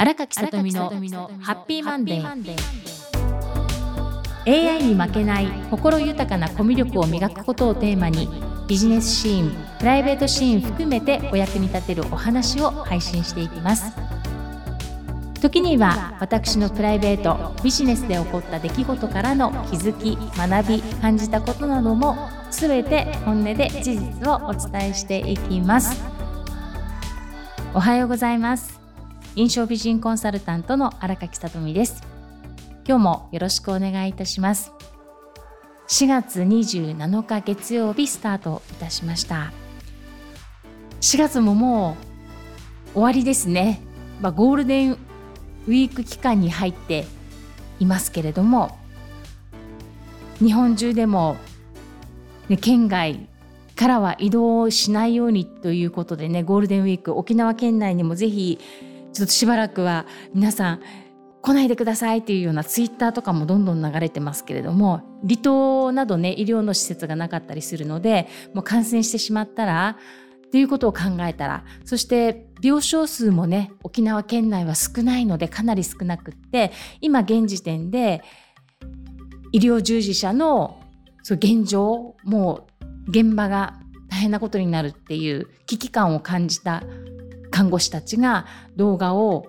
[0.00, 0.88] 荒垣さとみの
[1.40, 2.24] ハッピーマンデー。
[4.46, 8.28] AI に負けない心豊かなコミュ力を磨くことをテーマに
[8.68, 13.92] ビジネスシーンプライベートシーン含めてお役に立てるお話を配信していきます。
[15.40, 26.00] 時には私のプライベートビジネスで起こった出来事からの気づき学び感じたことなども全て本音で事実をお伝えしていきます。
[27.74, 28.77] おはようございます
[29.38, 32.02] 印象美人コンサルタントの荒垣さとみです。
[32.84, 34.72] 今日もよろしくお願いいたします。
[35.86, 39.52] 4月27日月曜日スタートいたしました。
[41.00, 41.96] 4月もも
[42.88, 43.80] う終わりですね、
[44.20, 47.04] まあ、ゴールデンウィーク期間に入って
[47.78, 48.76] いますけれども
[50.40, 51.36] 日本中でも、
[52.48, 53.28] ね、県外
[53.76, 58.58] からは移動しないようにということでねゴールデンウィーク沖縄県内にもぜひ
[59.18, 60.80] ちょっとしばらくは皆さん
[61.42, 69.96] 来ないでくださいっていうようなツイッターとかもどんどん流れてますけれども離島などね医療の施設がなかったりするのでもう感染してしまったら
[70.46, 78.22] っていうことを考えたらそして病床数もね沖縄県内は少ないのでかなり少なくって今現時点で
[79.50, 80.80] 医療従事者の
[81.22, 82.68] そう現状も
[83.06, 86.82] う現場が大変なことになるっていう危機感を感じた
[87.58, 89.48] 看護師たちが動画を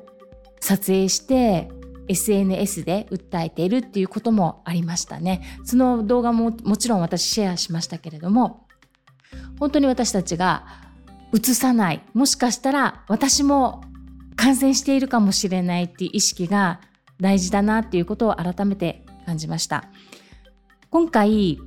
[0.60, 1.70] 撮影して
[2.08, 5.44] SNS で訴えているっていうこともありましたね。
[5.64, 8.66] その動画ももちろん私シェアしましたけれども
[9.60, 10.66] 本当に私たちが
[11.36, 13.84] 映さないもしかしたら私も
[14.36, 16.82] 感染しているかもしれないっていう意識が
[17.22, 19.86] 大事だなっていうことを改めて感じました。
[20.90, 21.60] 今回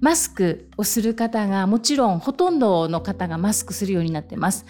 [0.00, 4.66] マスクをする方がもちろんほとんどの方がマスクするようになってます。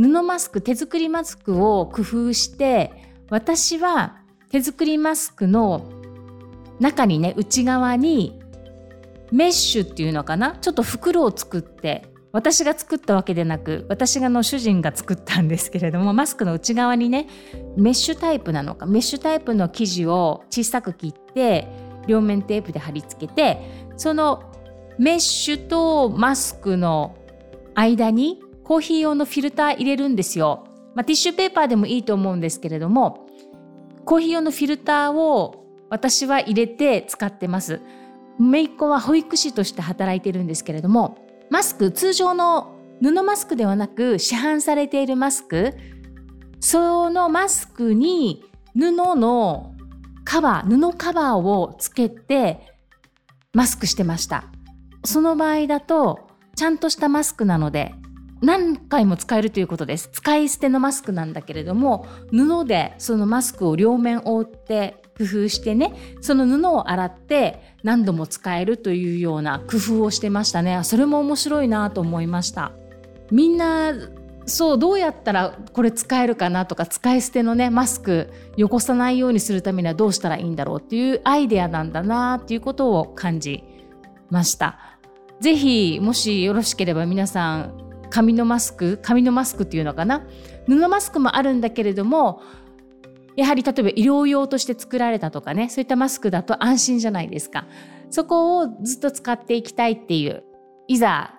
[0.00, 2.92] 布マスク手作りマスクを工夫して
[3.28, 4.16] 私は
[4.50, 5.90] 手作りマスクの
[6.80, 8.40] 中にね内側に
[9.30, 10.56] メッシュっていうのかな？
[10.56, 17.28] ちょっと袋を作って私が作ったわけでなく私がの主人が作ったんですけれどもマスクの内側にね
[17.76, 18.86] メッシュタイプなのか？
[18.86, 21.68] メッシュタイプの生地を小さく切って
[22.06, 23.58] 両面テープで貼り付けて
[23.96, 24.50] その
[24.98, 27.16] メッシュとマスクの
[27.74, 30.62] 間にコーヒー用のフィルター入れるんですよ。
[30.94, 33.26] まあ、ティッシュペーパーでもいいと思うんですけれども
[34.04, 37.80] コーヒー用のフィルターを私は入れて使ってます。
[38.38, 41.18] 姪っ子は保育士として働いてるんですけれども
[41.50, 45.74] マスク通常の布マスクではなく市販されているマスク
[46.60, 48.44] そのマスクに
[48.78, 49.74] 布の
[50.24, 52.60] カバー布カバーをつけて
[53.52, 54.44] マスクしてました
[55.04, 57.94] その場合だとちゃんとしたマスクなので
[58.40, 60.08] 何回も使えるということです。
[60.12, 65.92] 使い捨てのマスクなんだけれども布でそのマスクを両面覆って工夫してね
[66.22, 70.80] その布を洗って何度も使えるというような工夫をしてましたね。
[70.84, 72.72] それも面白いなと思いました。
[73.30, 73.92] みんな
[74.46, 83.62] そうどうやったらこれ使えるかなとか使い捨てのねマスク汚さないようにするためにはどうしたらいいんだろうっていうアイデアなんだなっていうことを感じ
[84.30, 84.78] ました。
[85.40, 90.26] 是非もしよろしければ皆さん紙のマスク紙のマスクっていうのかな？
[90.66, 92.42] 布マスクもあるんだけれども
[93.36, 97.66] やはり例えば医療用として作られたとかねそういったマスクだと安心じゃないですか
[98.10, 100.42] そこをずっと使っていきたいっていう
[100.88, 101.34] いざ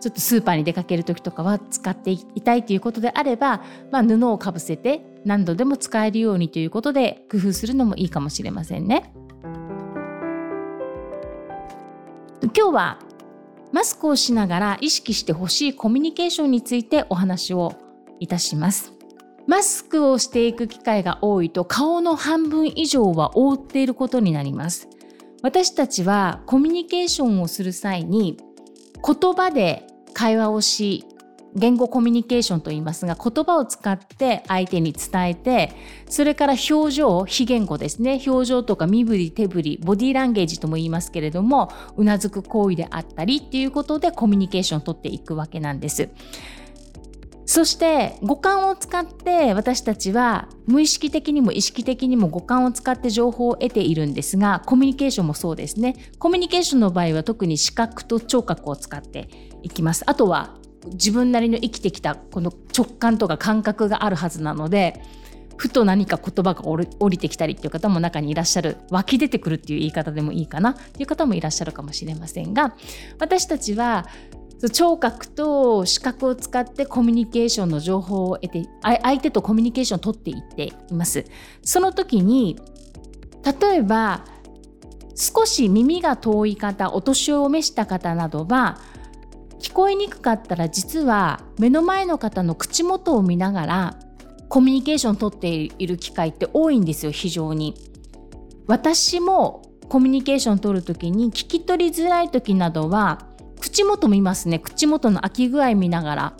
[0.00, 9.12] ちょっとスーパーに出かける時とかは使っていたいということであれば、まあ、布をかぶせて何度でも使えるようにということで工夫するのもいいかもしれませんね。
[12.56, 12.98] 今日は
[13.72, 17.74] マスクをしながら意識してほしいコミュニケーションについてお話を
[18.18, 18.92] いたします。
[19.46, 24.88] マスクをしていく機会が多いと顔の半分以上は覆っていることになります。
[25.42, 28.36] 私たちはコミュニケーションをする際に
[29.04, 31.06] 言葉で会話をし
[31.56, 35.72] 言語コミュニケーションと言いますが言葉を使って相手に伝えて
[36.08, 38.20] それから表情非言語ですね。
[38.26, 46.08] 表情とか身振り手振りボディーランゲージとも言いますけれどもうなずく行為であったりっていうことでコミュニケーションをとっていくわけなんです。
[47.46, 55.96] そして五感を使って私たちは無意識的にも意識的にも五感を使って情報を得ているんですがコミュニケーションもそうですね。
[56.20, 59.28] コミュニケーションの場合は特に視覚と聴覚を使って
[59.64, 60.04] いきます。
[60.06, 65.02] あとは自分なりの生きてきたこの直感とか感覚があるはずなので
[65.56, 68.78] ふと何か言葉が降りてきたりっていう方も中にいらっしゃる。
[68.90, 72.74] 湧き出てくるっていう言い方でもいいかなっていう方もいらっしゃるかもしれませんが
[73.18, 74.06] 私たちは
[74.72, 81.24] 聴覚と視覚を使ってコミュニケーションの情報を得て相手とコミュニケーションを取っていっています。
[81.62, 82.58] その時に
[83.60, 84.24] 例えば
[85.14, 88.78] 少し耳が遠い方お年を召した方などは
[89.60, 93.96] 聞こえにくかったら実は目の前の方の口元を見ながら
[94.48, 97.74] コミュニケーションを取っている機会って多いんですよ非常に。
[98.66, 103.26] 私もコミュニケーションを取る時に聞き取りづらい時などは
[103.60, 104.58] 口元見ますね。
[104.58, 106.36] 口元の開き具合見ながら。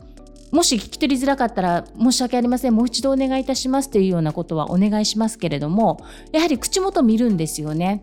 [0.50, 8.02] もし聞き取りづらかったら申し訳ありませんもう一度お願いいたしますというようなことはお願いしますけれどもやはり口元見るんですよね。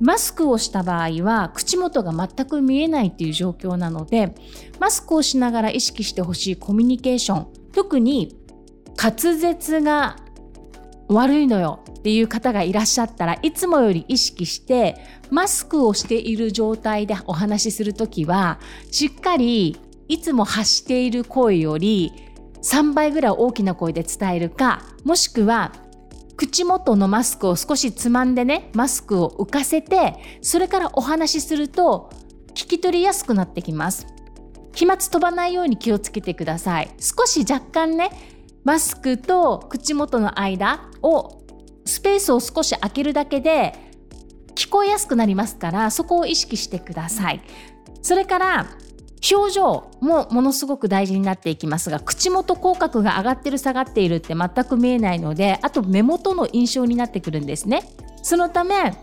[0.00, 4.34] マスクをした場合は口元が全く見えないっていう状況なので
[4.80, 7.46] マスクをしながら意識してほしいコミュニケーション。
[7.72, 8.36] 特に
[8.96, 10.16] 滑舌が
[11.08, 14.96] 悪いのよっていう方がいらっしゃったらいつもより意識して
[15.30, 18.58] マスクをしている状態でお話しする時は
[18.90, 22.12] しっかりいつも発している声より
[22.62, 25.72] 3倍ぐらい大きな声で伝えるかもしくは
[26.36, 32.10] 口元のマスクを少しつまんでねマスクを浮かせてそれからお話しすると
[32.48, 34.06] 聞き取りやすくなってきます。
[34.74, 36.90] 飛沫飛ばないように気をつけてください。
[36.98, 38.10] 少し若干ね
[38.64, 41.42] マスクと口元の間を
[41.84, 43.74] スペースを少し空けるだけで
[44.54, 47.42] 聞こえやすくなりますからそこを意識してください。
[48.02, 48.66] それから
[49.30, 57.82] 表情もものすごく大事になっていきますが口元口角が上がってる下がっているって全く見えないのであと目元の印象になってくるんですね。
[58.22, 58.94] そのため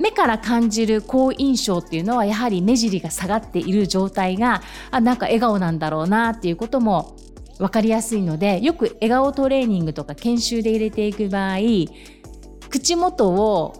[0.00, 7.16] 目から感じる好印象っていうのはやはり目尻が下がっている状態があなんか笑顔なんだろうなっていうことも
[7.58, 11.58] 分かりやすいのでよく笑顔トレーニングとか研修で入れていく場合
[12.68, 13.74] 口元を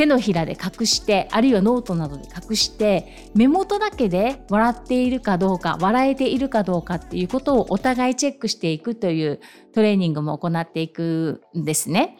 [0.00, 9.40] 手のひらで隠してあるいはノートなどで隠して目元だけで笑っているかどうか笑えているかどうかっていうことをお互いチェックしていくという
[9.74, 12.16] トレーニングも行っていくんですね。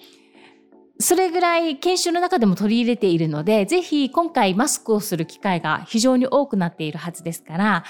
[0.99, 7.85] それぐらい研修の中でも取り入れているので、ぜひ今回マスクをする機会が非常に多くなっているはずですから、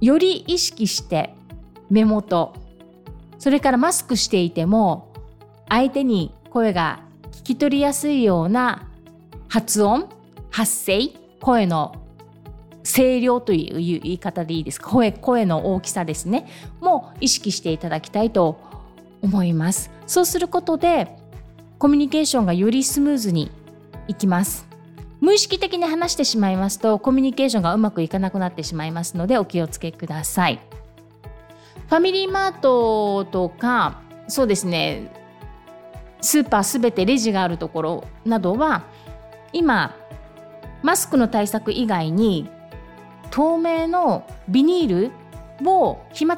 [0.00, 1.32] より意識して
[1.90, 2.54] 目元、
[3.38, 5.12] それからマスクしていても
[5.68, 7.06] 相手に声が
[7.54, 8.88] き取りやすいような
[9.48, 10.08] 発音、
[10.50, 11.08] 発声、
[11.40, 11.94] 声の
[12.84, 14.90] 声量という言い方でいいですか？
[14.90, 16.46] 声声の大きさですね。
[16.80, 18.58] も意識していただきたいと
[19.22, 19.90] 思います。
[20.06, 21.16] そうすることで
[21.78, 23.50] コミュニケーションがよりスムーズに
[24.08, 24.66] いきます。
[25.20, 30.60] 無意識的に話してしまいますとコミュニケーションがうまくいかなくなってしまいますのでお気をつけください。
[31.88, 35.12] ファミリーマートとかそうですね。
[36.20, 38.84] スーパーすべてレジがあるところなどは
[39.52, 39.94] 今
[40.82, 42.48] マスクの対策以外に
[43.30, 46.36] 透明のビニールを飛沫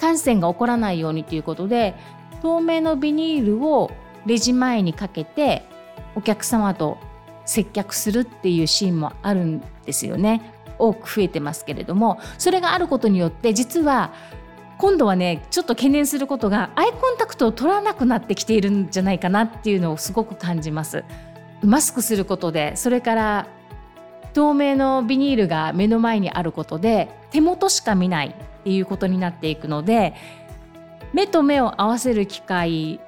[0.00, 1.94] 感染が起こらないようにということで
[2.42, 3.90] 透明のビニールを
[4.26, 5.62] レジ前にかけて
[6.14, 6.98] お客様と
[7.44, 10.54] 接客するっていうシーンもあるんですよね。
[10.78, 14.14] 多く増えてますけれどもそれがあることによって実は
[14.80, 21.04] 今度はねちょっと懸念することがアイコンタクトを取らなくなってきているんじゃないかなっていうのをすごく感じます。
[21.62, 23.46] マスクすることでそれから
[24.32, 30.14] 透明のビニールが目の前にあることで手元しか見ないっていうことになっていくので
[31.12, 33.00] 目と目を合わせる機会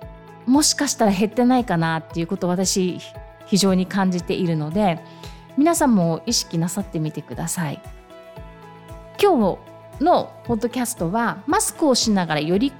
[0.44, 2.98] もしかしたら減ってないかなっていうことを私
[3.46, 5.00] 非常に感じているので
[5.56, 7.80] 皆さんも意識なさってみてください。
[9.22, 9.71] 今日
[10.02, 12.72] のポッドキャストはマスクをしながらより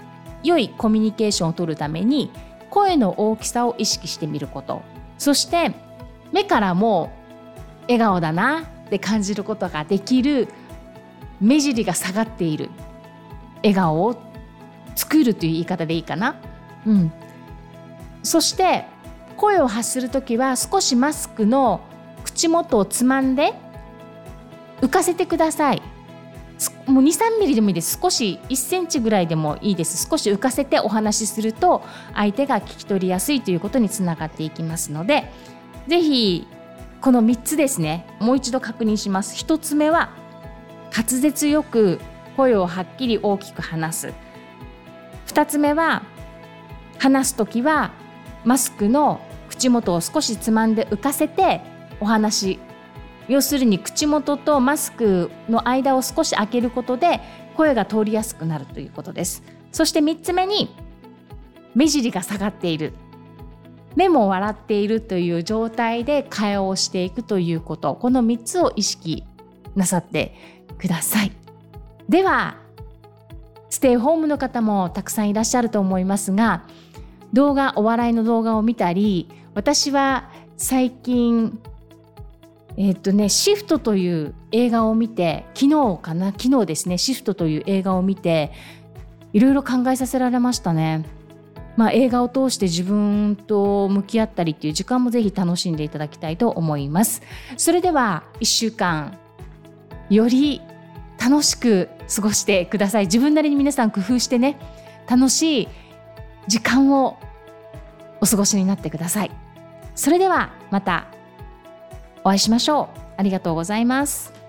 [0.43, 2.31] 良いコミュニケーションを取るために
[2.71, 4.83] 声の大きさを意識してみること
[5.19, 5.73] そして
[6.33, 7.13] 目からも
[7.83, 10.49] 笑顔だなって感じることができる
[11.41, 12.71] 目尻が下がっている
[13.57, 14.17] 笑顔を
[14.95, 16.37] 作るという言い方でいいかな。
[16.87, 17.13] うん、
[18.23, 18.85] そして
[19.37, 21.81] 声を発する時は少しマスクの
[22.25, 23.55] 口元をつまんで
[24.81, 25.83] 浮かせてください。
[26.87, 27.99] もう23ミリでもいいです。
[28.01, 30.09] 少し1センチぐらいでもいいです。
[30.09, 31.83] 少し浮かせてお話しすると
[32.15, 35.31] 相手が聞き取りやすいということにつながっていきますので
[35.87, 36.47] 是非
[37.01, 38.07] この3つですね。
[38.21, 39.37] もう一度確認します。
[39.45, 40.11] 1つ目は
[40.97, 42.01] 滑舌よく
[42.37, 44.13] 声をはっきり大きく話す。
[45.29, 46.03] 2つ目は
[46.99, 47.93] 話す時は
[48.45, 51.61] マスクの口元を少しつまんで浮かせて
[52.01, 52.59] お話
[53.29, 57.21] 要するに口元とマスクの間を少し開けることで
[57.57, 59.43] 声が通りやすくなるということです。
[59.71, 60.75] そして3つ目に
[61.75, 62.93] 目尻が下がっている。
[63.95, 67.95] 目も笑っているという状態で会話をしていくということ。
[67.95, 69.25] この3つを意識
[69.75, 70.35] なさって
[70.79, 71.33] ください。
[72.09, 72.57] では
[73.71, 76.65] ステイホームの方もたくさんいらっしゃると思いますが
[77.33, 81.59] 動画お笑いの動画を見たり私は最近
[82.77, 86.33] えっとねシフトという映画を見て昨日かな？
[86.33, 88.53] 昨日ですねシフトという映画を見て
[89.33, 91.05] いろいろ考えさせられましたね。
[91.75, 97.23] まあ、映画を通して自分と向き合ったりっていう時間もぜひ楽しんでいただきたいと思います。
[97.57, 99.17] それでは1週間
[100.11, 100.61] より
[101.19, 103.07] 楽しく過ごしてください。
[103.07, 104.59] 自分なりに皆さん工夫してね
[105.09, 105.69] 楽しい
[106.47, 107.19] 時間を
[108.21, 109.31] お過ごしになってください。
[109.95, 111.07] それではまた
[112.25, 113.01] お会いしましょう。
[113.17, 114.42] ありがとうございます。